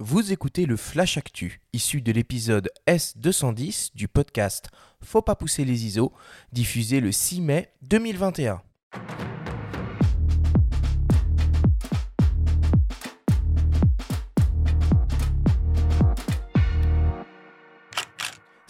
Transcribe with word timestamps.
Vous 0.00 0.32
écoutez 0.32 0.66
le 0.66 0.76
Flash 0.76 1.18
Actu, 1.18 1.60
issu 1.72 2.00
de 2.00 2.10
l'épisode 2.10 2.68
S210 2.88 3.90
du 3.94 4.08
podcast 4.08 4.68
Faut 5.00 5.22
pas 5.22 5.36
pousser 5.36 5.64
les 5.64 5.86
ISO, 5.86 6.12
diffusé 6.52 6.98
le 6.98 7.12
6 7.12 7.40
mai 7.40 7.72
2021. 7.82 8.60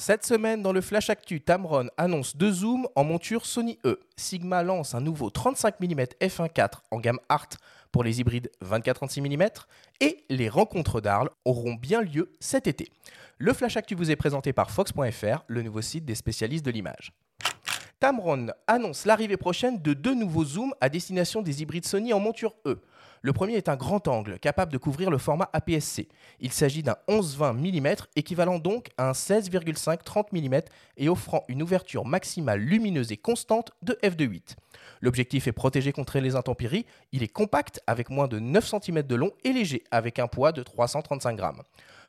Cette 0.07 0.27
semaine, 0.27 0.61
dans 0.61 0.75
le 0.75 0.82
Flash 0.82 1.09
Actu, 1.09 1.41
Tamron 1.41 1.89
annonce 1.96 2.36
deux 2.36 2.53
zooms 2.53 2.86
en 2.95 3.04
monture 3.04 3.46
Sony 3.46 3.79
E. 3.86 3.98
Sigma 4.18 4.62
lance 4.62 4.95
un 4.95 5.00
nouveau 5.00 5.30
35 5.30 5.80
mm 5.80 6.00
f1.4 6.21 6.73
en 6.91 7.00
gamme 7.00 7.18
Art 7.30 7.48
pour 7.91 8.04
les 8.04 8.21
hybrides 8.21 8.50
24-36 8.62 9.22
mm. 9.22 9.48
Et 10.03 10.22
les 10.29 10.50
rencontres 10.50 11.00
d'Arles 11.00 11.30
auront 11.46 11.72
bien 11.72 12.03
lieu 12.03 12.30
cet 12.39 12.67
été. 12.67 12.90
Le 13.39 13.54
Flash 13.54 13.79
Actu 13.79 13.94
vous 13.94 14.11
est 14.11 14.17
présenté 14.17 14.53
par 14.53 14.71
Fox.fr, 14.71 15.44
le 15.46 15.63
nouveau 15.63 15.80
site 15.80 16.05
des 16.05 16.14
spécialistes 16.14 16.66
de 16.66 16.71
l'image. 16.71 17.14
Tamron 17.99 18.49
annonce 18.66 19.07
l'arrivée 19.07 19.39
prochaine 19.39 19.80
de 19.80 19.94
deux 19.94 20.14
nouveaux 20.14 20.44
zooms 20.44 20.75
à 20.82 20.91
destination 20.91 21.41
des 21.41 21.63
hybrides 21.63 21.86
Sony 21.86 22.13
en 22.13 22.21
monture 22.21 22.52
E. 22.66 22.79
Le 23.25 23.33
premier 23.33 23.55
est 23.55 23.71
un 23.71 23.77
grand 23.77 24.07
angle, 24.07 24.39
capable 24.39 24.71
de 24.71 24.77
couvrir 24.77 25.11
le 25.11 25.17
format 25.17 25.49
APS-C. 25.55 26.09
Il 26.41 26.53
s'agit 26.53 26.83
d'un 26.83 26.96
11-20 27.09 27.55
mm, 27.55 27.95
équivalent 28.17 28.59
donc 28.59 28.91
à 28.99 29.09
un 29.09 29.13
16,5-30 29.13 30.27
mm 30.31 30.61
et 30.99 31.09
offrant 31.09 31.43
une 31.49 31.63
ouverture 31.63 32.05
maximale 32.05 32.61
lumineuse 32.61 33.12
et 33.12 33.17
constante 33.17 33.73
de 33.81 33.98
f2.8. 34.03 34.56
L'objectif 35.00 35.47
est 35.47 35.53
protégé 35.53 35.91
contre 35.91 36.19
les 36.19 36.37
intempéries, 36.37 36.84
il 37.12 37.23
est 37.23 37.28
compact 37.28 37.81
avec 37.87 38.11
moins 38.11 38.28
de 38.28 38.39
9 38.39 38.75
cm 38.83 39.00
de 39.05 39.14
long 39.14 39.33
et 39.42 39.55
léger 39.55 39.84
avec 39.91 40.19
un 40.19 40.27
poids 40.27 40.53
de 40.53 40.62
335 40.62 41.34
grammes. 41.34 41.62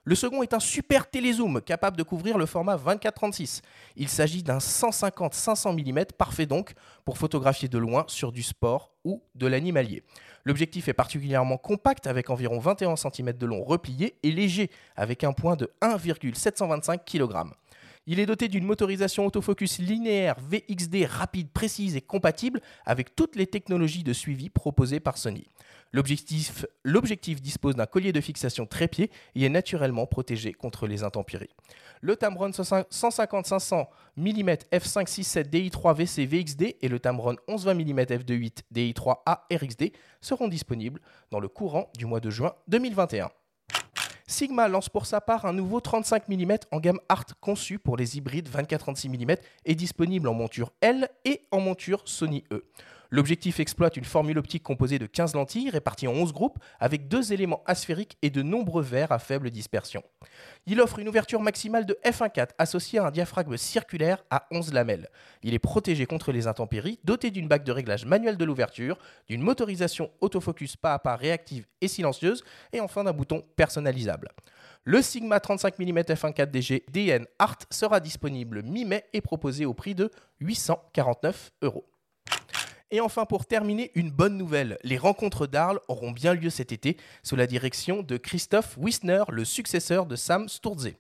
Le 0.08 0.14
second 0.14 0.44
est 0.44 0.54
un 0.54 0.60
super 0.60 1.10
télézoom 1.10 1.64
capable 1.64 1.98
de 1.98 2.04
couvrir 2.04 2.38
le 2.38 2.46
format 2.46 2.78
24-36. 2.78 3.64
Il 3.96 4.08
s'agit 4.08 4.44
d'un 4.44 4.60
150-500 4.60 5.74
mm 5.74 6.06
parfait 6.16 6.46
donc 6.46 6.74
pour 7.06 7.18
photographier 7.18 7.70
de 7.70 7.80
loin 7.80 8.06
sur 8.08 8.32
du 8.32 8.44
sport 8.44 8.92
ou 9.04 9.24
de 9.34 9.48
l'animalier. 9.48 10.04
L'objectif 10.44 10.88
est 10.88 10.94
particulièrement 10.94 11.58
compact 11.58 12.06
avec 12.06 12.30
environ 12.30 12.60
21 12.60 12.96
cm 12.98 13.34
de 13.34 13.46
long 13.48 13.64
replié 13.64 14.20
et 14.22 14.32
léger 14.32 14.70
avec 14.96 15.24
un 15.24 15.34
point 15.34 15.56
de 15.56 15.74
1,725 15.82 17.04
kg. 17.04 17.50
Il 18.08 18.20
est 18.20 18.28
doté 18.28 18.48
d'une 18.48 18.66
motorisation 18.66 19.26
autofocus 19.26 19.80
linéaire 19.80 20.36
VXD 20.40 21.08
rapide, 21.10 21.50
précise 21.50 21.96
et 21.96 22.02
compatible 22.02 22.62
avec 22.86 23.16
toutes 23.16 23.36
les 23.36 23.48
technologies 23.48 24.04
de 24.04 24.14
suivi 24.14 24.50
proposées 24.50 25.00
par 25.00 25.18
Sony. 25.18 25.48
L'objectif, 25.92 27.42
dispose 27.42 27.76
d'un 27.76 27.88
collier 27.88 28.12
de 28.12 28.22
fixation 28.22 28.68
trépied 28.68 29.10
et 29.34 29.46
est 29.46 29.50
naturellement 29.50 30.06
protégé 30.06 30.54
contre 30.54 30.86
les 30.86 31.04
intempéries. 31.04 31.56
Le 32.02 32.16
Tamron 32.16 32.50
150-500 32.50 33.88
mm 34.18 34.50
f567 34.72 35.50
DI3 35.50 35.96
VC 35.96 36.26
VXD 36.28 36.76
et 36.82 36.88
le 36.88 37.00
Tamron 37.00 37.38
11-20 37.48 37.74
mm 37.74 38.00
f2.8 38.02 38.58
DI3A 38.72 39.40
RXD 39.52 39.94
seront 40.22 40.48
disponibles 40.48 41.02
dans 41.32 41.40
le 41.40 41.48
courant 41.48 41.90
du 41.98 42.06
mois 42.06 42.20
de 42.20 42.30
juin 42.30 42.54
2021. 42.68 43.32
Sigma 44.28 44.68
lance 44.68 44.90
pour 44.90 45.06
sa 45.06 45.22
part 45.22 45.46
un 45.46 45.54
nouveau 45.54 45.80
35 45.80 46.28
mm 46.30 46.54
en 46.72 46.80
gamme 46.80 47.00
Art 47.10 47.26
conçu 47.42 47.78
pour 47.78 47.96
les 47.96 48.18
hybrides 48.18 48.50
24-36 48.50 49.10
mm 49.10 49.36
et 49.66 49.76
disponible 49.76 50.28
en 50.28 50.34
monture 50.34 50.72
L 50.82 51.10
et 51.26 51.46
en 51.52 51.60
monture 51.60 52.02
Sony 52.06 52.44
E. 52.52 52.66
L'objectif 53.10 53.60
exploite 53.60 53.98
une 53.98 54.04
formule 54.04 54.38
optique 54.38 54.64
composée 54.64 55.00
de 55.00 55.06
15 55.06 55.36
lentilles 55.36 55.70
réparties 55.70 56.08
en 56.08 56.14
11 56.14 56.34
groupes 56.34 56.60
avec 56.80 57.08
deux 57.08 57.34
éléments 57.34 57.64
asphériques 57.66 58.18
et 58.22 58.30
de 58.30 58.42
nombreux 58.42 58.84
verres 58.84 59.12
à 59.12 59.20
faible 59.20 59.52
dispersion. 59.52 60.04
Il 60.66 60.82
offre 60.82 61.00
une 61.00 61.08
ouverture 61.08 61.42
maximale 61.42 61.86
de 61.86 61.98
f1.4 62.04 62.50
associée 62.58 63.00
à 63.00 63.06
un 63.06 63.12
diaphragme 63.12 63.58
circulaire 63.58 64.24
à 64.30 64.48
11 64.52 64.74
lamelles. 64.74 65.10
Il 65.44 65.54
est 65.54 65.60
protégé 65.60 66.06
contre 66.06 66.32
les 66.32 66.48
intempéries, 66.48 67.00
doté 67.04 67.32
d'une 67.32 67.48
bague 67.48 67.64
de 67.64 67.72
réglage 67.72 68.06
manuelle 68.06 68.38
de 68.38 68.46
l'ouverture, 68.46 68.98
d'une 69.28 69.42
motorisation 69.42 70.12
autofocus 70.22 70.76
pas 70.76 70.94
à 70.94 71.00
pas 71.00 71.16
réactive 71.16 71.66
et 71.82 71.88
silencieuse 71.88 72.44
et 72.74 72.80
enfin 72.80 73.04
d'un 73.04 73.14
bouton 73.14 73.44
personnalisable. 73.56 74.30
Le 74.84 75.02
Sigma 75.02 75.40
35 75.40 75.80
mm 75.80 76.00
f1.4 76.00 76.52
DG 76.52 76.86
DN 76.92 77.26
Art 77.40 77.58
sera 77.72 78.00
disponible 78.00 78.62
mi-mai 78.62 79.06
et 79.14 79.22
proposé 79.22 79.66
au 79.66 79.74
prix 79.74 79.96
de 79.96 80.12
849 80.42 81.54
euros. 81.64 81.86
Et 82.92 83.02
enfin, 83.02 83.26
pour 83.26 83.48
terminer, 83.48 83.92
une 83.96 84.12
bonne 84.12 84.38
nouvelle. 84.38 84.78
Les 84.84 84.98
rencontres 84.98 85.48
d'Arles 85.48 85.80
auront 85.88 86.12
bien 86.12 86.36
lieu 86.36 86.52
cet 86.52 86.72
été 86.72 86.98
sous 87.24 87.36
la 87.36 87.48
direction 87.48 88.04
de 88.04 88.16
Christophe 88.18 88.78
Wisner, 88.80 89.24
le 89.30 89.44
successeur 89.44 90.06
de 90.06 90.16
Sam 90.16 90.48
Sturze. 90.48 90.92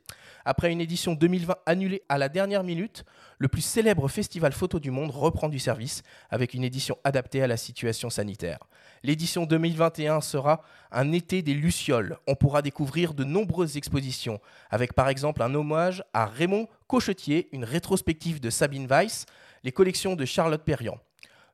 Après 0.45 0.71
une 0.71 0.81
édition 0.81 1.13
2020 1.13 1.55
annulée 1.67 2.01
à 2.09 2.17
la 2.17 2.27
dernière 2.27 2.63
minute, 2.63 3.03
le 3.37 3.47
plus 3.47 3.61
célèbre 3.61 4.07
festival 4.07 4.51
photo 4.51 4.79
du 4.79 4.89
monde 4.89 5.11
reprend 5.11 5.47
du 5.47 5.59
service 5.59 6.01
avec 6.31 6.55
une 6.55 6.63
édition 6.63 6.97
adaptée 7.03 7.43
à 7.43 7.47
la 7.47 7.57
situation 7.57 8.09
sanitaire. 8.09 8.59
L'édition 9.03 9.45
2021 9.45 10.21
sera 10.21 10.63
un 10.91 11.11
été 11.11 11.43
des 11.43 11.53
Lucioles. 11.53 12.17
On 12.25 12.35
pourra 12.35 12.63
découvrir 12.63 13.13
de 13.13 13.23
nombreuses 13.23 13.77
expositions, 13.77 14.39
avec 14.71 14.93
par 14.93 15.09
exemple 15.09 15.43
un 15.43 15.53
hommage 15.53 16.03
à 16.13 16.25
Raymond 16.25 16.67
Cochetier, 16.87 17.47
une 17.51 17.63
rétrospective 17.63 18.39
de 18.39 18.49
Sabine 18.49 18.87
Weiss, 18.87 19.27
les 19.63 19.71
collections 19.71 20.15
de 20.15 20.25
Charlotte 20.25 20.63
Perriand. 20.63 20.97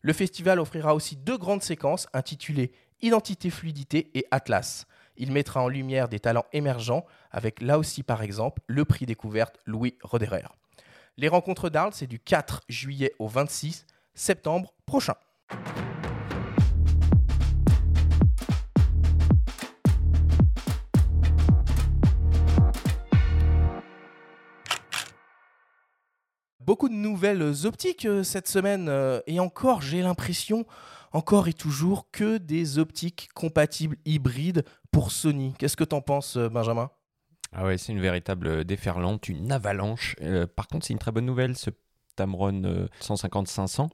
Le 0.02 0.14
festival 0.14 0.60
offrira 0.60 0.96
aussi 0.96 1.16
deux 1.16 1.38
grandes 1.38 1.64
séquences 1.64 2.08
intitulées 2.14 2.72
Identité, 3.04 3.50
fluidité 3.50 4.12
et 4.14 4.26
Atlas. 4.30 4.86
Il 5.18 5.32
mettra 5.32 5.62
en 5.62 5.68
lumière 5.68 6.08
des 6.08 6.20
talents 6.20 6.46
émergents 6.54 7.06
avec 7.32 7.60
là 7.62 7.80
aussi 7.80 8.04
par 8.04 8.22
exemple 8.22 8.62
le 8.68 8.86
prix 8.86 9.08
découverte 9.08 9.58
Louis 9.66 9.98
Roderer. 10.04 10.48
Les 11.18 11.28
rencontres 11.28 11.70
d'Arles, 11.70 11.94
c'est 11.94 12.08
du 12.08 12.20
4 12.20 12.62
juillet 12.70 13.14
au 13.18 13.28
26 13.28 13.86
septembre 14.14 14.74
prochain. 14.86 15.16
Beaucoup 26.72 26.88
de 26.88 26.94
nouvelles 26.94 27.66
optiques 27.66 28.06
euh, 28.06 28.24
cette 28.24 28.48
semaine 28.48 28.88
euh, 28.88 29.20
et 29.28 29.42
encore 29.42 29.82
j'ai 29.82 30.02
l'impression 30.02 30.66
encore 31.12 31.50
et 31.50 31.54
toujours 31.54 32.10
que 32.14 32.38
des 32.38 32.80
optiques 32.80 33.28
compatibles 33.36 33.98
hybrides 34.06 34.64
pour 34.90 35.12
Sony. 35.12 35.54
Qu'est-ce 35.60 35.76
que 35.76 35.84
t'en 35.84 36.00
penses 36.00 36.38
euh, 36.38 36.48
Benjamin? 36.48 36.90
Ah 37.52 37.66
ouais, 37.66 37.78
c'est 37.78 37.92
une 37.92 38.00
véritable 38.00 38.64
déferlante, 38.64 39.28
une 39.28 39.52
avalanche. 39.52 40.16
par 40.56 40.70
contre, 40.70 40.86
c'est 40.86 40.94
une 40.94 41.00
très 41.00 41.12
bonne 41.12 41.26
nouvelle 41.26 41.58
ce 41.58 41.72
Tamron 42.16 42.88
150-500. 43.02 43.90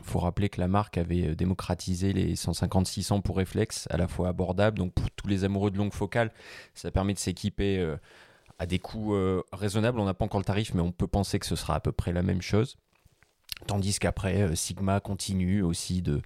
Il 0.00 0.02
faut 0.02 0.20
rappeler 0.20 0.48
que 0.48 0.62
la 0.62 0.68
marque 0.68 0.96
avait 0.96 1.36
démocratisé 1.36 2.14
les 2.14 2.36
150-600 2.36 3.20
pour 3.20 3.36
réflexe, 3.36 3.86
à 3.90 3.98
la 3.98 4.08
fois 4.08 4.28
abordable. 4.28 4.78
Donc 4.78 4.94
pour 4.94 5.10
tous 5.10 5.28
les 5.28 5.44
amoureux 5.44 5.70
de 5.70 5.76
longue 5.76 5.92
focale, 5.92 6.32
ça 6.72 6.90
permet 6.90 7.12
de 7.12 7.18
s'équiper 7.18 7.86
à 8.58 8.66
des 8.66 8.78
coûts 8.78 9.14
euh, 9.14 9.42
raisonnables. 9.52 9.98
On 9.98 10.04
n'a 10.04 10.14
pas 10.14 10.24
encore 10.24 10.40
le 10.40 10.44
tarif, 10.44 10.74
mais 10.74 10.80
on 10.80 10.92
peut 10.92 11.06
penser 11.06 11.38
que 11.38 11.46
ce 11.46 11.56
sera 11.56 11.74
à 11.74 11.80
peu 11.80 11.92
près 11.92 12.12
la 12.12 12.22
même 12.22 12.42
chose. 12.42 12.76
Tandis 13.66 13.98
qu'après, 13.98 14.42
euh, 14.42 14.54
Sigma 14.54 15.00
continue 15.00 15.62
aussi 15.62 16.02
de, 16.02 16.20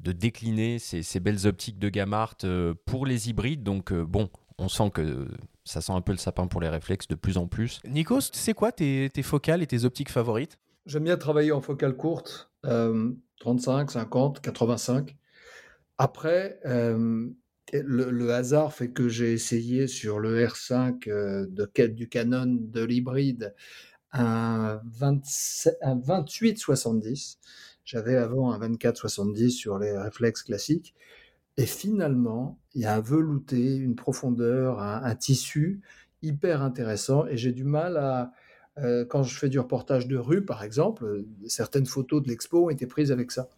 de 0.00 0.12
décliner 0.12 0.78
ces, 0.78 1.20
belles 1.20 1.46
optiques 1.46 1.78
de 1.78 1.88
gamme 1.88 2.14
art 2.14 2.36
euh, 2.44 2.74
pour 2.86 3.06
les 3.06 3.30
hybrides. 3.30 3.62
Donc 3.62 3.92
bon, 3.92 4.30
on 4.58 4.68
sent 4.68 4.90
que 4.92 5.28
ça 5.64 5.80
sent 5.80 5.92
un 5.92 6.00
peu 6.00 6.12
le 6.12 6.18
sapin 6.18 6.46
pour 6.46 6.60
les 6.60 6.68
réflexes 6.68 7.08
de 7.08 7.14
plus 7.14 7.36
en 7.36 7.46
plus. 7.46 7.80
Nikos, 7.86 8.30
c'est 8.32 8.54
quoi 8.54 8.72
tes, 8.72 9.10
tes, 9.12 9.22
focales 9.22 9.62
et 9.62 9.66
tes 9.66 9.84
optiques 9.84 10.10
favorites? 10.10 10.58
J'aime 10.86 11.04
bien 11.04 11.16
travailler 11.16 11.52
en 11.52 11.60
focale 11.60 11.94
courte, 11.96 12.50
35, 12.62 13.90
50, 13.90 14.40
85. 14.40 15.16
Après, 15.98 16.58
le, 17.72 18.30
hasard 18.30 18.72
fait 18.72 18.90
que 18.90 19.08
j'ai 19.08 19.32
essayé 19.32 19.86
sur 19.86 20.18
le 20.18 20.44
R5 20.44 21.08
euh, 21.08 21.46
de, 21.46 21.86
du 21.86 22.08
Canon 22.08 22.46
de 22.46 22.82
l'hybride 22.82 23.54
un, 24.12 24.80
28-70. 25.00 27.36
J'avais 27.84 28.16
avant 28.16 28.50
un 28.52 28.58
24-70 28.58 29.50
sur 29.50 29.78
les 29.78 29.96
réflexes 29.96 30.42
classiques. 30.42 30.96
Et 31.56 31.66
finalement, 31.66 32.58
il 32.74 32.82
y 32.82 32.86
a 32.86 32.94
un 32.94 33.00
velouté, 33.00 33.76
une 33.76 33.94
profondeur, 33.96 34.80
un, 34.80 35.14
tissu 35.14 35.80
hyper 36.22 36.62
intéressant. 36.62 37.26
Et 37.26 37.36
j'ai 37.36 37.52
du 37.52 37.64
mal 37.64 37.96
à, 37.96 38.32
euh, 38.78 39.04
quand 39.04 39.24
je 39.24 39.36
fais 39.36 39.48
du 39.48 39.58
reportage 39.58 40.06
de 40.06 40.16
rue, 40.16 40.44
par 40.44 40.62
exemple, 40.62 41.24
certaines 41.46 41.86
photos 41.86 42.22
de 42.22 42.28
l'expo 42.28 42.66
ont 42.66 42.70
été 42.70 42.86
prises 42.86 43.10
avec 43.10 43.32
ça. 43.32 43.48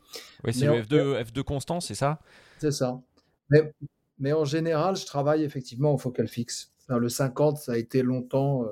Oui, 0.44 0.54
c'est 0.54 0.66
le 0.66 0.80
F2, 0.82 1.24
F2 1.24 1.42
constant, 1.42 1.80
c'est 1.80 1.94
ça? 1.94 2.20
C'est 2.58 2.72
ça. 2.72 3.02
Mais 3.50 3.74
mais 4.20 4.32
en 4.32 4.44
général, 4.44 4.96
je 4.96 5.06
travaille 5.06 5.42
effectivement 5.42 5.92
en 5.92 5.98
focal 5.98 6.28
fixe. 6.28 6.72
le 6.88 7.08
50, 7.08 7.58
ça 7.58 7.72
a 7.72 7.76
été 7.76 8.02
longtemps 8.02 8.64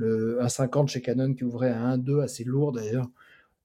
euh, 0.00 0.40
un 0.40 0.48
50 0.48 0.88
chez 0.88 1.02
Canon 1.02 1.34
qui 1.34 1.44
ouvrait 1.44 1.70
à 1.70 1.96
1.2, 1.96 2.22
assez 2.22 2.44
lourd 2.44 2.72
d'ailleurs. 2.72 3.08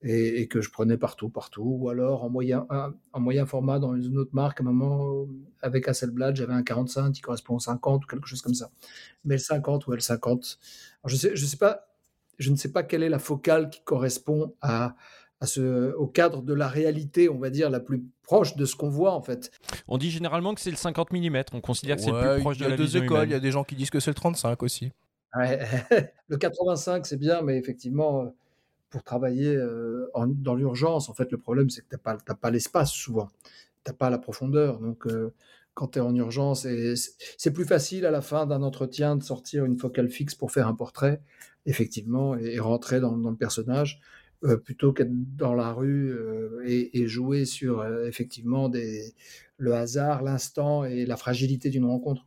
et, 0.02 0.46
que 0.48 0.60
je 0.60 0.70
prenais 0.70 0.96
partout, 0.96 1.28
partout. 1.28 1.78
Ou 1.80 1.88
alors 1.88 2.24
en 2.24 2.30
moyen, 2.30 2.66
en 3.12 3.20
moyen 3.20 3.46
format 3.46 3.78
dans 3.78 3.94
une 3.96 4.18
autre 4.18 4.34
marque, 4.34 4.60
à 4.60 4.62
un 4.62 4.66
moment, 4.66 5.26
avec 5.62 5.88
Hasselblad, 5.88 6.36
j'avais 6.36 6.52
un 6.52 6.62
45 6.62 7.12
qui 7.12 7.22
correspond 7.22 7.56
au 7.56 7.60
50 7.60 8.04
ou 8.04 8.06
quelque 8.06 8.26
chose 8.26 8.42
comme 8.42 8.54
ça. 8.54 8.70
Mais 9.24 9.34
le 9.34 9.40
50 9.40 9.86
ou 9.86 9.92
le 9.92 10.00
50. 10.00 10.58
je, 11.06 11.16
sais, 11.16 11.36
sais 11.36 11.56
pas, 11.56 11.88
je 12.38 12.50
ne 12.50 12.56
sais 12.56 12.72
pas 12.72 12.82
quelle 12.82 13.02
est 13.02 13.08
la 13.08 13.18
focale 13.18 13.70
qui 13.70 13.82
correspond 13.84 14.54
à, 14.60 14.96
à 15.40 15.46
ce, 15.46 15.92
au 15.94 16.06
cadre 16.06 16.42
de 16.42 16.54
la 16.54 16.68
réalité, 16.68 17.28
on 17.28 17.38
va 17.38 17.50
dire, 17.50 17.70
la 17.70 17.80
plus 17.80 18.04
proche 18.22 18.56
de 18.56 18.64
ce 18.64 18.74
qu'on 18.74 18.88
voit 18.88 19.12
en 19.12 19.22
fait. 19.22 19.50
On 19.86 19.98
dit 19.98 20.10
généralement 20.10 20.54
que 20.54 20.60
c'est 20.60 20.70
le 20.70 20.76
50 20.76 21.12
mm, 21.12 21.42
on 21.52 21.60
considère 21.60 21.96
que 21.96 22.02
c'est 22.02 22.10
le 22.10 22.34
plus 22.34 22.40
proche 22.40 22.58
de 22.58 22.64
la 22.64 22.76
vision 22.76 22.86
Il 22.86 22.92
y 22.92 22.96
a 22.96 23.00
deux 23.00 23.04
écoles, 23.04 23.28
il 23.28 23.32
y 23.32 23.34
a 23.34 23.40
des 23.40 23.50
gens 23.50 23.64
qui 23.64 23.74
disent 23.74 23.90
que 23.90 24.00
c'est 24.00 24.10
le 24.10 24.14
35 24.14 24.62
aussi. 24.62 24.92
le 26.28 26.36
85 26.36 27.04
c'est 27.06 27.18
bien, 27.18 27.42
mais 27.42 27.58
effectivement, 27.58 28.32
pour 28.90 29.02
travailler 29.02 29.54
euh, 29.54 30.10
dans 30.14 30.54
l'urgence, 30.54 31.08
en 31.08 31.14
fait, 31.14 31.30
le 31.32 31.38
problème, 31.38 31.68
c'est 31.68 31.82
que 31.82 31.88
tu 31.88 31.96
n'as 31.96 32.16
pas, 32.16 32.34
pas 32.34 32.50
l'espace 32.50 32.90
souvent. 32.92 33.28
Tu 33.84 33.90
n'as 33.90 33.92
pas 33.92 34.10
la 34.10 34.18
profondeur. 34.18 34.78
Donc, 34.78 35.06
euh, 35.06 35.34
quand 35.74 35.88
tu 35.88 35.98
es 35.98 36.02
en 36.02 36.14
urgence, 36.14 36.66
c'est 37.36 37.50
plus 37.50 37.66
facile 37.66 38.06
à 38.06 38.10
la 38.10 38.22
fin 38.22 38.46
d'un 38.46 38.62
entretien 38.62 39.16
de 39.16 39.22
sortir 39.22 39.66
une 39.66 39.78
focale 39.78 40.08
fixe 40.08 40.34
pour 40.34 40.50
faire 40.50 40.68
un 40.68 40.74
portrait, 40.74 41.20
effectivement, 41.66 42.36
et, 42.36 42.58
rentrer 42.58 43.00
dans, 43.00 43.14
le 43.14 43.36
personnage, 43.36 44.00
euh, 44.44 44.56
plutôt 44.56 44.92
qu'être 44.92 45.36
dans 45.36 45.54
la 45.54 45.72
rue 45.72 46.14
et, 46.64 47.06
jouer 47.08 47.44
sur, 47.44 47.84
effectivement, 48.06 48.68
des, 48.68 49.14
le 49.58 49.74
hasard, 49.74 50.22
l'instant 50.22 50.84
et 50.84 51.06
la 51.06 51.16
fragilité 51.16 51.70
d'une 51.70 51.84
rencontre. 51.84 52.24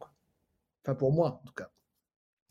Enfin, 0.83 0.95
pour 0.95 1.11
moi, 1.11 1.41
en 1.43 1.47
tout 1.47 1.53
cas. 1.53 1.69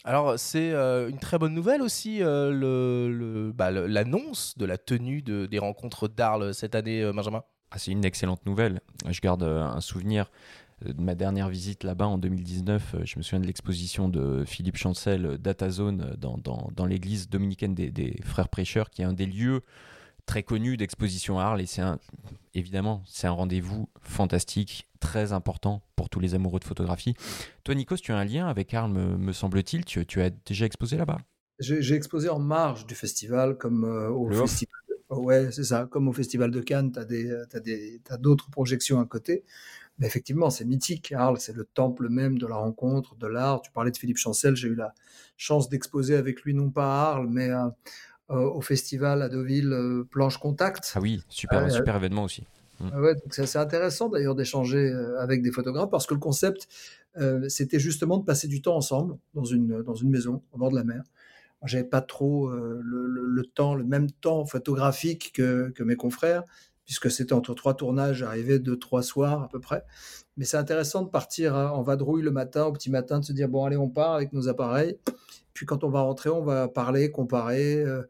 Alors, 0.04 0.38
c'est 0.38 0.72
euh, 0.72 1.08
une 1.08 1.18
très 1.18 1.38
bonne 1.38 1.54
nouvelle 1.54 1.82
aussi, 1.82 2.22
euh, 2.22 3.52
bah, 3.52 3.70
l'annonce 3.70 4.56
de 4.56 4.64
la 4.64 4.78
tenue 4.78 5.22
des 5.22 5.58
rencontres 5.58 6.08
d'Arles 6.08 6.54
cette 6.54 6.74
année, 6.74 7.02
euh, 7.02 7.12
Benjamin. 7.12 7.42
Ah, 7.70 7.78
c'est 7.78 7.90
une 7.90 8.04
excellente 8.04 8.46
nouvelle. 8.46 8.80
Je 9.06 9.20
garde 9.20 9.42
un 9.42 9.80
souvenir 9.80 10.30
de 10.84 11.00
ma 11.00 11.14
dernière 11.14 11.48
visite 11.48 11.84
là-bas 11.84 12.06
en 12.06 12.18
2019. 12.18 12.96
Je 13.04 13.18
me 13.18 13.22
souviens 13.22 13.40
de 13.40 13.46
l'exposition 13.46 14.08
de 14.08 14.44
Philippe 14.46 14.76
Chancel, 14.76 15.38
DataZone, 15.38 16.16
dans, 16.18 16.38
dans, 16.38 16.86
l'église 16.86 17.28
dominicaine 17.28 17.74
des, 17.74 17.90
des, 17.90 18.20
Frères 18.22 18.48
Prêcheurs, 18.48 18.90
qui 18.90 19.02
est 19.02 19.04
un 19.04 19.12
des 19.12 19.26
lieux 19.26 19.62
très 20.28 20.42
connu 20.42 20.76
d'exposition 20.76 21.38
à 21.38 21.44
Arles 21.44 21.62
et 21.62 21.66
c'est 21.66 21.82
évidemment 22.54 23.02
c'est 23.06 23.26
un 23.26 23.32
rendez-vous 23.32 23.88
fantastique, 24.02 24.86
très 25.00 25.32
important 25.32 25.82
pour 25.96 26.10
tous 26.10 26.20
les 26.20 26.34
amoureux 26.34 26.60
de 26.60 26.64
photographie. 26.64 27.14
Toi 27.64 27.74
Nikos, 27.74 27.96
tu 27.96 28.12
as 28.12 28.18
un 28.18 28.24
lien 28.24 28.46
avec 28.46 28.74
Arles 28.74 28.92
me, 28.92 29.32
semble-t-il, 29.32 29.86
tu, 29.86 30.04
tu, 30.04 30.20
as 30.20 30.30
déjà 30.30 30.66
exposé 30.66 30.98
là-bas? 30.98 31.18
J'ai 31.60 31.94
exposé 31.94 32.28
en 32.28 32.38
marge 32.38 32.86
du 32.86 32.94
festival 32.94 33.56
comme 33.56 33.84
euh, 33.84 34.10
au 34.10 34.30
festival. 34.30 34.74
Ouais, 35.10 35.50
c'est 35.50 35.64
ça, 35.64 35.88
comme 35.90 36.06
au 36.06 36.12
festival 36.12 36.50
de 36.50 36.60
Cannes, 36.60 36.92
tu 36.92 38.12
as 38.12 38.16
d'autres 38.18 38.50
projections 38.50 39.00
à 39.00 39.06
côté. 39.06 39.44
Effectivement, 40.02 40.50
c'est 40.50 40.64
mythique. 40.64 41.12
Arles, 41.12 41.38
c'est 41.40 41.56
le 41.56 41.64
temple 41.64 42.08
même 42.08 42.38
de 42.38 42.46
la 42.46 42.56
rencontre, 42.56 43.16
de 43.16 43.26
l'art. 43.26 43.62
Tu 43.62 43.72
parlais 43.72 43.90
de 43.90 43.96
Philippe 43.96 44.18
Chancel, 44.18 44.54
j'ai 44.54 44.68
eu 44.68 44.74
la 44.74 44.94
chance 45.36 45.68
d'exposer 45.68 46.16
avec 46.16 46.42
lui, 46.42 46.54
non 46.54 46.70
pas 46.70 46.84
à 46.84 47.10
Arles, 47.10 47.28
mais 47.28 47.50
à, 47.50 47.74
euh, 48.30 48.42
au 48.42 48.60
festival 48.60 49.22
à 49.22 49.30
Deauville 49.30 49.72
euh, 49.72 50.04
Planche 50.10 50.36
Contact. 50.36 50.92
Ah 50.94 51.00
oui, 51.00 51.22
super, 51.30 51.70
super 51.72 51.96
événement 51.96 52.24
aussi. 52.24 52.44
Mm. 52.78 52.88
Ah 52.92 53.00
ouais, 53.00 53.14
c'est 53.30 53.56
intéressant 53.56 54.10
d'ailleurs 54.10 54.34
d'échanger 54.34 54.90
euh, 54.90 55.18
avec 55.18 55.40
des 55.40 55.50
photographes 55.50 55.88
parce 55.90 56.06
que 56.06 56.12
le 56.12 56.20
concept, 56.20 56.68
c'était 57.48 57.80
justement 57.80 58.18
de 58.18 58.24
passer 58.24 58.46
du 58.46 58.62
temps 58.62 58.76
ensemble 58.76 59.16
dans 59.34 59.44
une, 59.44 59.82
dans 59.82 59.94
une 59.96 60.08
maison 60.08 60.40
au 60.52 60.58
bord 60.58 60.70
de 60.70 60.76
la 60.76 60.84
mer. 60.84 61.02
J'avais 61.64 61.82
pas 61.82 62.00
trop 62.00 62.48
le, 62.48 63.42
temps, 63.42 63.74
le 63.74 63.82
même 63.82 64.08
temps 64.08 64.44
photographique 64.44 65.32
que, 65.34 65.70
que 65.70 65.82
mes 65.82 65.96
confrères, 65.96 66.44
puisque 66.88 67.10
c'était 67.10 67.34
entre 67.34 67.52
trois 67.52 67.74
tournages, 67.74 68.16
j'arrivais 68.16 68.58
deux, 68.58 68.78
trois 68.78 69.02
soirs 69.02 69.42
à 69.42 69.48
peu 69.50 69.60
près. 69.60 69.84
Mais 70.38 70.46
c'est 70.46 70.56
intéressant 70.56 71.02
de 71.02 71.10
partir 71.10 71.54
hein, 71.54 71.68
en 71.68 71.82
vadrouille 71.82 72.22
le 72.22 72.30
matin, 72.30 72.64
au 72.64 72.72
petit 72.72 72.88
matin, 72.88 73.20
de 73.20 73.26
se 73.26 73.34
dire 73.34 73.46
bon, 73.46 73.66
allez, 73.66 73.76
on 73.76 73.90
part 73.90 74.14
avec 74.14 74.32
nos 74.32 74.48
appareils. 74.48 74.98
Puis 75.52 75.66
quand 75.66 75.84
on 75.84 75.90
va 75.90 76.00
rentrer, 76.00 76.30
on 76.30 76.42
va 76.42 76.66
parler, 76.66 77.10
comparer 77.10 77.82
euh, 77.82 78.04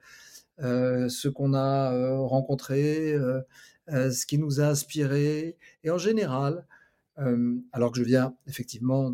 euh, 0.60 1.08
ce 1.08 1.26
qu'on 1.26 1.54
a 1.54 1.92
euh, 1.92 2.20
rencontré, 2.20 3.18
ce 3.88 4.26
qui 4.26 4.38
nous 4.38 4.60
a 4.60 4.66
inspiré. 4.66 5.56
Et 5.82 5.90
en 5.90 5.98
général, 5.98 6.64
alors 7.72 7.90
que 7.90 7.98
je 7.98 8.04
viens 8.04 8.36
effectivement 8.46 9.12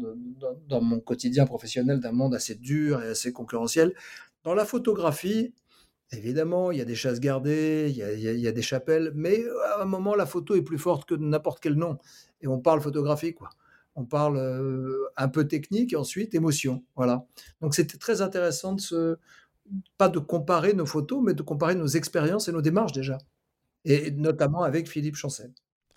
dans 0.68 0.82
mon 0.82 1.00
quotidien 1.00 1.46
professionnel 1.46 2.00
d'un 2.00 2.12
monde 2.12 2.34
assez 2.34 2.54
dur 2.54 3.02
et 3.02 3.08
assez 3.08 3.32
concurrentiel, 3.32 3.94
dans 4.42 4.52
la 4.52 4.66
photographie, 4.66 5.54
évidemment, 6.16 6.70
il 6.70 6.78
y 6.78 6.80
a 6.80 6.84
des 6.84 6.94
chasses 6.94 7.20
gardées, 7.20 7.86
il 7.90 7.96
y, 7.96 8.48
a, 8.48 8.52
des 8.52 8.62
chapelles, 8.62 9.12
mais 9.14 9.42
à 9.76 9.82
un 9.82 9.84
moment, 9.84 10.14
la 10.14 10.26
photo 10.26 10.54
est 10.54 10.62
plus 10.62 10.78
forte 10.78 11.08
que 11.08 11.14
n'importe 11.14 11.60
quel 11.60 11.74
nom. 11.74 11.98
Et 12.40 12.48
on 12.48 12.60
parle 12.60 12.80
photographie, 12.80 13.34
quoi 13.34 13.50
on 13.96 14.04
parle 14.04 14.36
euh, 14.38 15.04
un 15.16 15.28
peu 15.28 15.46
technique 15.46 15.92
et 15.92 15.96
ensuite 15.96 16.34
émotion. 16.34 16.84
Voilà. 16.96 17.26
Donc 17.60 17.74
c'était 17.74 17.98
très 17.98 18.22
intéressant 18.22 18.72
de 18.74 18.80
se, 18.80 19.18
pas 19.98 20.08
de 20.08 20.18
comparer 20.18 20.72
nos 20.72 20.86
photos, 20.86 21.22
mais 21.24 21.34
de 21.34 21.42
comparer 21.42 21.74
nos 21.74 21.86
expériences 21.86 22.48
et 22.48 22.52
nos 22.52 22.62
démarches 22.62 22.92
déjà. 22.92 23.18
Et 23.84 24.10
notamment 24.10 24.62
avec 24.62 24.88
Philippe 24.88 25.16
Chancel. 25.16 25.52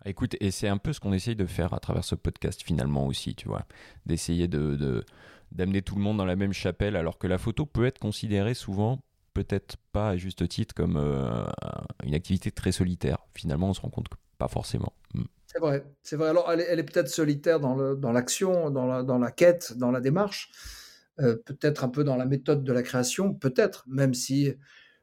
Écoute, 0.05 0.35
et 0.39 0.51
c'est 0.51 0.67
un 0.67 0.77
peu 0.77 0.93
ce 0.93 0.99
qu'on 0.99 1.13
essaye 1.13 1.35
de 1.35 1.45
faire 1.45 1.73
à 1.73 1.79
travers 1.79 2.03
ce 2.03 2.15
podcast 2.15 2.61
finalement 2.61 3.07
aussi, 3.07 3.35
tu 3.35 3.47
vois, 3.47 3.65
d'essayer 4.05 4.47
de, 4.47 5.03
d'amener 5.51 5.81
tout 5.81 5.95
le 5.95 6.01
monde 6.01 6.17
dans 6.17 6.25
la 6.25 6.35
même 6.35 6.53
chapelle, 6.53 6.95
alors 6.95 7.17
que 7.17 7.27
la 7.27 7.37
photo 7.37 7.65
peut 7.65 7.85
être 7.85 7.99
considérée 7.99 8.53
souvent, 8.53 9.01
peut-être 9.43 9.77
pas 9.91 10.09
à 10.09 10.17
juste 10.17 10.47
titre, 10.47 10.73
comme 10.73 10.97
euh, 10.97 11.45
une 12.03 12.15
activité 12.15 12.51
très 12.51 12.71
solitaire. 12.71 13.19
Finalement, 13.35 13.69
on 13.69 13.73
se 13.73 13.81
rend 13.81 13.89
compte 13.89 14.09
que 14.09 14.15
pas 14.37 14.47
forcément. 14.47 14.93
Hmm. 15.13 15.25
C'est 15.45 15.59
vrai, 15.59 15.85
c'est 16.01 16.15
vrai. 16.15 16.29
Alors, 16.29 16.51
elle 16.51 16.79
est, 16.79 16.83
peut-être 16.83 17.07
solitaire 17.07 17.59
dans, 17.59 17.75
l'action, 18.11 18.69
dans, 18.71 19.17
la, 19.17 19.31
quête, 19.31 19.73
dans 19.77 19.91
la 19.91 20.01
démarche, 20.01 20.51
euh, 21.19 21.35
peut-être 21.45 21.83
un 21.83 21.89
peu 21.89 22.03
dans 22.03 22.15
la 22.15 22.25
méthode 22.25 22.63
de 22.63 22.73
la 22.73 22.83
création, 22.83 23.33
peut-être, 23.33 23.85
même 23.87 24.13
si 24.13 24.53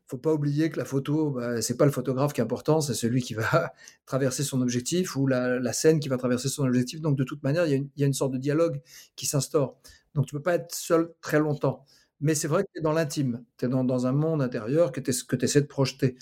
faut 0.07 0.19
pas 0.19 0.35
oublier 0.35 0.69
que 0.71 0.79
la 0.79 0.85
photo, 0.85 1.31
bah, 1.31 1.63
c'est 1.63 1.77
pas 1.77 1.87
le 1.87 1.91
photographe 1.91 2.35
qui 2.35 2.41
est 2.41 2.45
important, 2.45 2.81
c'est 2.81 2.95
celui 2.95 3.23
qui 3.23 3.35
va 3.35 3.73
traverser 4.07 4.43
son 4.43 4.61
objectif 4.61 5.17
ou 5.17 5.27
la, 5.27 5.73
scène 5.73 5.99
qui 5.99 6.09
va 6.09 6.19
traverser 6.19 6.49
son 6.49 6.65
objectif. 6.65 7.01
Donc, 7.01 7.17
de 7.17 7.25
toute 7.25 7.43
manière, 7.43 7.67
il 7.67 7.89
y 7.97 8.03
a 8.03 8.07
une, 8.07 8.13
sorte 8.13 8.33
de 8.33 8.39
dialogue 8.39 8.83
qui 9.17 9.27
s'instaure. 9.27 9.77
Donc, 10.15 10.27
tu 10.27 10.35
peux 10.35 10.43
pas 10.43 10.55
être 10.57 10.75
seul 10.75 11.13
très 11.21 11.39
longtemps. 11.39 11.85
Mais 12.21 12.35
c'est 12.35 12.49
vrai 12.49 12.65
que 12.65 12.69
tu 12.73 12.79
es 12.79 12.83
dans 12.83 12.93
l'intime, 12.93 13.45
tu 13.59 13.67
es 13.67 13.69
dans, 13.69 14.07
un 14.07 14.13
monde 14.13 14.43
intérieur 14.43 14.93
que 14.93 15.01
tu 15.01 15.11
essaies 15.45 15.61
de 15.61 15.67
projeter. 15.67 16.17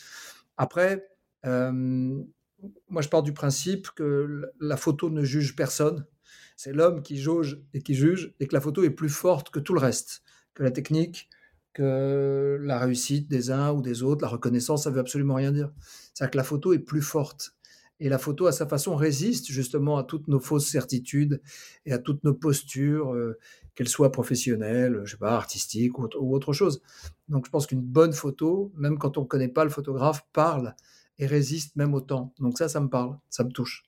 Après, 0.57 1.09
euh, 1.47 2.23
moi, 2.89 3.03
je 3.03 3.09
pars 3.09 3.23
du 3.23 3.33
principe 3.33 3.91
que 3.91 4.51
la 4.61 4.77
photo 4.77 5.11
ne 5.11 5.25
juge 5.25 5.57
personne. 5.57 6.07
C'est 6.57 6.73
l'homme 6.73 7.03
qui 7.03 7.19
jauge 7.19 7.61
et 7.75 7.83
qui 7.83 7.95
juge, 7.95 8.35
et 8.41 8.47
que 8.47 8.55
la 8.55 8.61
photo 8.61 8.85
est 8.85 8.91
plus 8.91 9.09
forte 9.09 9.51
que 9.51 9.59
tout 9.59 9.75
le 9.75 9.81
reste, 9.81 10.23
que 10.55 10.63
la 10.63 10.71
technique, 10.71 11.29
que 11.73 12.59
la 12.61 12.79
réussite 12.79 13.29
des 13.29 13.51
uns 13.51 13.73
ou 13.73 13.81
des 13.81 14.03
autres, 14.03 14.23
la 14.23 14.29
reconnaissance, 14.29 14.85
ça 14.85 14.91
veut 14.91 15.01
absolument 15.01 15.35
rien 15.35 15.53
dire. 15.53 15.73
C'est-à-dire 16.15 16.31
que 16.31 16.37
la 16.37 16.45
photo 16.45 16.73
est 16.73 16.79
plus 16.79 17.03
forte. 17.03 17.57
Et 18.05 18.09
la 18.09 18.19
photo, 18.19 18.47
à 18.47 18.53
sa 18.53 18.67
façon, 18.67 18.97
résiste 18.97 19.47
justement 19.47 19.97
à 19.97 20.03
toutes 20.03 20.27
nos 20.27 20.41
fausses 20.41 20.67
certitudes 20.67 21.41
et 21.87 21.93
à 21.93 21.99
toutes 21.99 22.25
nos 22.25 22.35
postures, 22.35 23.15
euh, 23.15 23.39
qu'elles 23.77 23.89
soient 23.89 24.11
professionnelles, 24.11 25.03
je 25.05 25.13
sais 25.13 25.19
pas, 25.19 25.37
artistiques 25.37 25.99
ou, 26.01 26.09
ou 26.19 26.35
autre 26.35 26.53
chose. 26.53 26.83
Donc, 27.29 27.47
je 27.47 27.51
pense 27.51 27.69
qu'une 27.69 27.81
bonne 27.81 28.13
photo, 28.13 28.73
même 28.77 28.99
quand 28.99 29.19
on 29.19 29.23
ne 29.23 29.27
connaît 29.27 29.49
pas 29.49 29.63
le 29.63 29.71
photographe, 29.71 30.27
parle 30.33 30.75
et 31.19 31.27
résiste 31.27 31.77
même 31.77 31.95
au 31.95 32.01
temps. 32.01 32.35
Donc 32.41 32.59
ça, 32.59 32.69
ça 32.69 32.81
me 32.81 32.89
parle, 32.89 33.17
ça 33.31 33.45
me 33.45 33.51
touche. 33.51 33.85